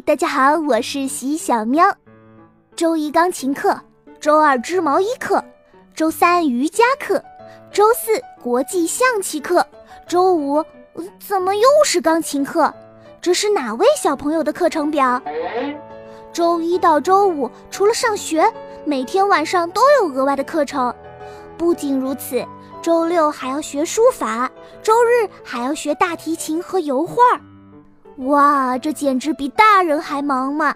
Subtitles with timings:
[0.00, 1.84] 大家好，我是喜小喵。
[2.74, 3.78] 周一钢琴课，
[4.18, 5.44] 周二织毛衣课，
[5.94, 7.22] 周三瑜伽课，
[7.70, 9.64] 周四国际象棋课，
[10.08, 10.64] 周五
[11.18, 12.72] 怎么又是钢琴课？
[13.20, 15.20] 这是哪位小朋友的课程表？
[16.32, 18.50] 周一到周五除了上学，
[18.84, 20.92] 每天晚上都有额外的课程。
[21.58, 22.44] 不仅如此，
[22.80, 24.50] 周六还要学书法，
[24.82, 27.16] 周日还要学大提琴和油画。
[28.18, 30.74] 哇，这简直比大人还忙嘛！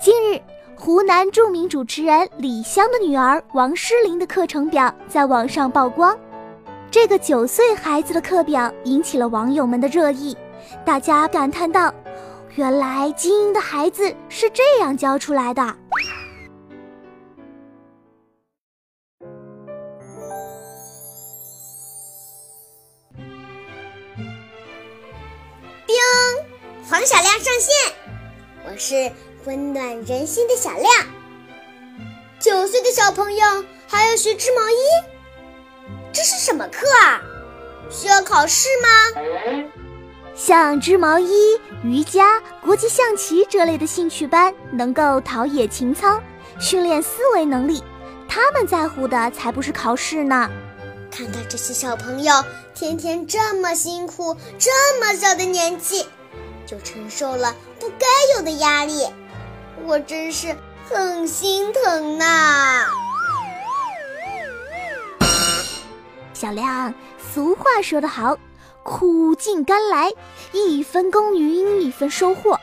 [0.00, 0.40] 近日，
[0.76, 6.16] 湖南著名主持人李湘的女儿王诗龄的课程表在网上曝光。
[6.90, 10.36] 这个九岁孩子的课表引起了网友们的热议，
[10.84, 11.92] 大家感叹道
[12.54, 15.62] ：“原来精英的孩子是这样教出来的。”
[27.04, 27.94] 小亮上线，
[28.64, 29.10] 我是
[29.44, 30.92] 温暖人心的小亮。
[32.38, 34.76] 九岁的小朋友还要学织毛衣，
[36.12, 37.20] 这是什么课啊？
[37.90, 38.88] 需要考试吗？
[40.34, 46.20] 像织毛衣、瑜伽、国际象棋这类的兴趣班，能够陶冶情操，
[46.58, 47.82] 训练思维能力。
[48.28, 50.50] 他们在乎的才不是考试呢。
[51.10, 52.32] 看看这些小朋友，
[52.74, 56.06] 天天这么辛苦，这么小的年纪。
[56.70, 59.04] 就承受了不该有的压力，
[59.84, 60.54] 我真是
[60.88, 62.86] 很心疼呐。
[66.32, 66.94] 小亮，
[67.32, 68.38] 俗话说得好，
[68.84, 70.12] 苦尽甘来，
[70.52, 72.56] 一分耕耘一分收获。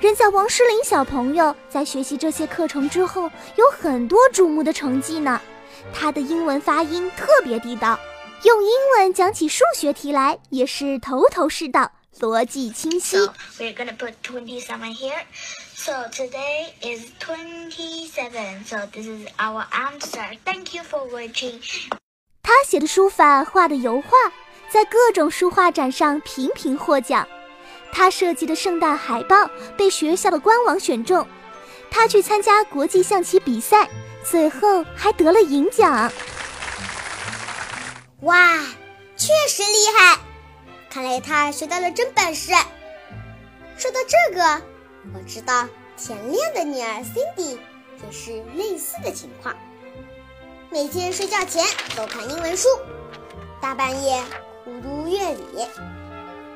[0.00, 5.40] 人家王诗龄小朋友在学习这些课程之后，有很多瞩目的成绩呢。
[5.94, 7.96] 他的英文发音特别地道，
[8.42, 11.88] 用英文讲起数学题来也是头头是道。
[12.20, 13.16] 逻辑清晰。
[13.16, 15.22] So we're gonna put twenty-seven here.
[15.74, 18.64] So today is twenty-seven.
[18.64, 20.36] So this is our answer.
[20.44, 21.60] Thank you for watching.
[22.42, 24.10] 他写的书法、画的油画，
[24.70, 27.26] 在各种书画展上频频获奖。
[27.92, 31.26] 他设计的圣诞海报被学校的官网选中。
[31.90, 33.88] 他去参加国际象棋比赛，
[34.28, 36.12] 最后还得了银奖。
[38.20, 38.58] 哇，
[39.16, 40.18] 确实厉害！
[40.96, 42.52] 看来他学到了真本事。
[43.76, 44.62] 说到这个，
[45.12, 47.58] 我知道田亮的女儿 Cindy
[48.02, 49.54] 也是类似的情况，
[50.70, 51.62] 每天睡觉前
[51.94, 52.68] 都看英文书，
[53.60, 54.22] 大半夜
[54.64, 55.66] 苦读乐理。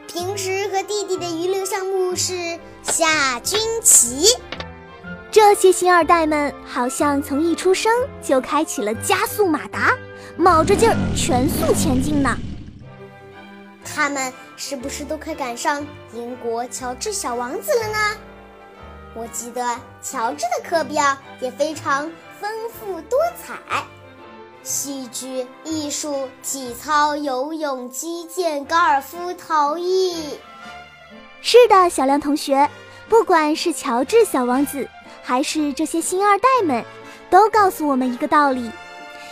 [0.09, 4.25] 平时和弟弟的娱乐项目是下军棋。
[5.31, 9.95] 这些星二代们好像从一出生就开启了加速马达，
[10.39, 12.35] 卯着劲儿全速前进呢。
[13.95, 18.17] 他们是不是都快赶上英国乔治小王子了呢？
[19.15, 23.85] 我记得乔治的课表也非常丰富多彩，
[24.63, 30.39] 戏剧、艺术、体操、游泳、击剑、高尔夫、陶艺。
[31.43, 32.71] 是的，小亮同学，
[33.09, 34.89] 不管是乔治小王子，
[35.23, 36.85] 还是这些星二代们，
[37.29, 38.71] 都告诉我们一个道理。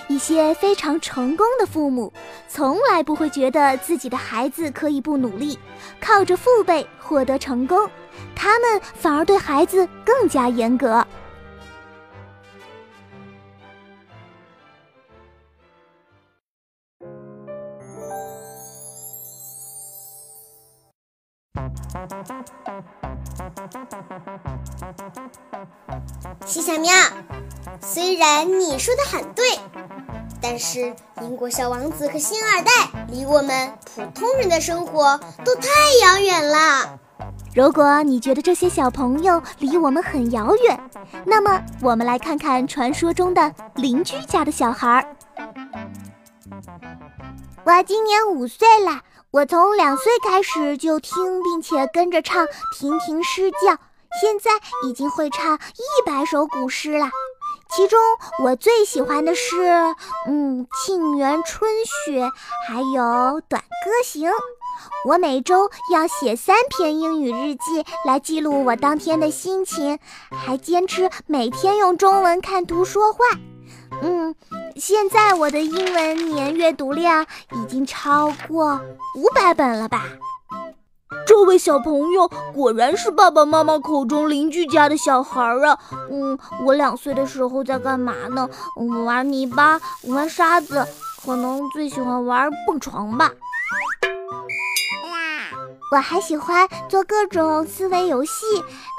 [0.09, 2.13] 一些非常成功的父母，
[2.49, 5.59] 从来不会觉得自己的孩子可以不努力，
[6.01, 7.89] 靠着父辈获得成功，
[8.35, 11.07] 他们反而对孩子更加严格。
[26.45, 26.93] 七小喵，
[27.81, 29.45] 虽然你说的很对。
[30.41, 32.71] 但是，英国小王子和星二代
[33.09, 35.69] 离我们普通人的生活都太
[36.05, 36.99] 遥远了。
[37.55, 40.81] 如果你觉得这些小朋友离我们很遥远，
[41.25, 45.05] 那么我们来看看传说中的邻居家的小孩儿。
[47.65, 52.47] 我今年五岁了，我从两岁开始就听并且跟着唱
[52.79, 53.57] 《亭亭诗教》，
[54.21, 54.51] 现在
[54.87, 57.11] 已经会唱一百首古诗了。
[57.71, 57.99] 其中
[58.43, 59.95] 我最喜欢的是，
[60.27, 62.25] 嗯，《沁园春雪》，
[62.67, 63.03] 还有
[63.49, 64.31] 《短歌行》。
[65.07, 69.99] 我每周要写三篇英语日记来记录我当天的心情，
[70.31, 73.19] 还坚持每天用中文看图说话。
[74.03, 74.35] 嗯，
[74.79, 78.81] 现在我的英文年阅读量已经超过
[79.17, 80.05] 五百本了吧。
[81.27, 85.79] 这位小朋友果然是爸爸妈妈口中邻居家的小孩啊！
[86.11, 88.49] 嗯，我两岁的时候在干嘛呢？
[89.05, 90.87] 玩泥巴，玩沙子，
[91.25, 93.33] 可能最喜欢玩蹦床吧。
[95.91, 98.45] 我还喜欢做各种思维游戏，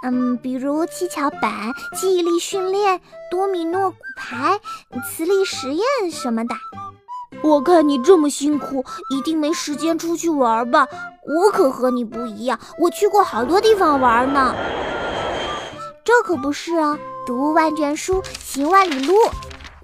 [0.03, 3.00] 嗯，比如七巧板、记忆力训练、
[3.30, 4.59] 多米诺骨牌、
[5.07, 6.56] 磁力实验什么的。
[7.44, 10.88] 我看你这么辛苦，一定没时间出去玩吧？
[11.27, 14.56] 我可和你不一样，我去过好多地方玩呢。
[16.03, 16.97] 这可不是啊，
[17.27, 19.13] 读万卷书，行万里路。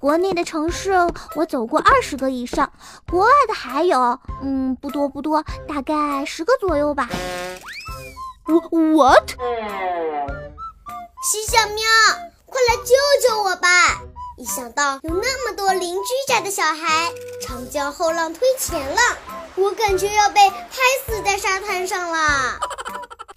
[0.06, 0.92] 国内的城市
[1.34, 2.72] 我走过二十个以上，
[3.10, 7.10] 国外的还有，嗯，不多不多，大概十个左右吧。
[8.48, 8.54] 我
[8.96, 9.32] what？
[11.24, 11.84] 喜小喵，
[12.46, 12.94] 快来救
[13.28, 13.68] 救我吧！
[14.38, 17.12] 一想到有那么多邻居家的小孩
[17.42, 19.18] 长江后浪推前浪，
[19.56, 22.60] 我感觉要被拍死在沙滩上了。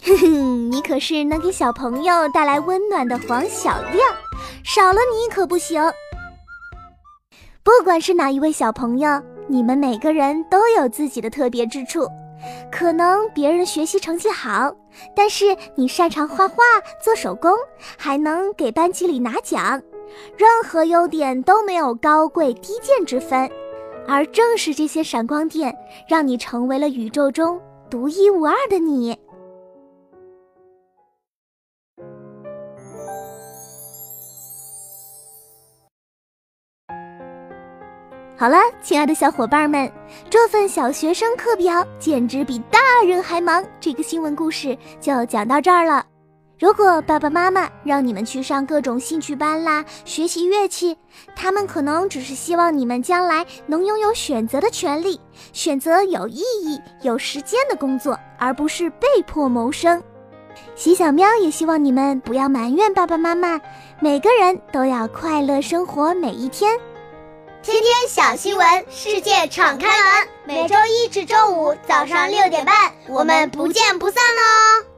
[0.05, 4.15] 哼哼，你可是能给小朋友带来温暖的黄小亮，
[4.63, 5.81] 少了你可不行。
[7.63, 12.07] 不管是哪一位小朋友，你们每个人都有自己的特别之处。
[12.71, 14.73] 可能别人学习成绩好，
[15.13, 15.45] 但是
[15.75, 16.55] 你擅长画画、
[17.03, 17.51] 做手工，
[17.97, 19.81] 还能给班级里拿奖。
[20.37, 23.49] 任何优点都没有高贵低贱之分，
[24.07, 25.75] 而正是这些闪光点，
[26.07, 27.59] 让你成为了宇宙中
[27.89, 29.15] 独一无二的你。
[38.39, 39.91] 好了，亲爱的小伙伴们，
[40.29, 43.61] 这份小学生课表简直比大人还忙。
[43.81, 46.05] 这个新闻故事就讲到这儿了。
[46.57, 50.97] 如果爸爸妈妈让你们去上各种兴趣班啦，学习乐器，
[51.35, 55.19] 他们可能只是希望你们将来能拥有选择的权利，
[55.51, 60.01] 选择有意义、有时间的工作，而不是被迫谋生。
[60.75, 63.59] 喜小喵也希望你们不要埋怨爸爸妈妈，
[63.99, 66.79] 每个人都要快乐生活每一天。
[67.61, 70.29] 天天小新闻，世界敞开门。
[70.45, 74.88] 每周一至周五早上六点半，我们不见不散哦。